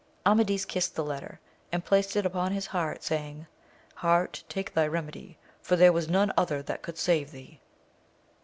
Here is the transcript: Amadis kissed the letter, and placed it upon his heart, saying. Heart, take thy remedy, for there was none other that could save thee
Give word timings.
Amadis 0.25 0.65
kissed 0.65 0.95
the 0.95 1.03
letter, 1.03 1.39
and 1.71 1.85
placed 1.85 2.15
it 2.15 2.25
upon 2.25 2.51
his 2.53 2.65
heart, 2.65 3.03
saying. 3.03 3.45
Heart, 3.97 4.43
take 4.49 4.73
thy 4.73 4.87
remedy, 4.87 5.37
for 5.61 5.75
there 5.75 5.93
was 5.93 6.09
none 6.09 6.33
other 6.35 6.63
that 6.63 6.81
could 6.81 6.97
save 6.97 7.29
thee 7.29 7.59